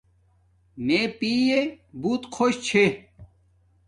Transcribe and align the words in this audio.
میں 0.85 1.05
پیݵ 1.19 1.57
بوت 2.01 2.21
خوش 2.33 2.53
چھے 2.65 2.85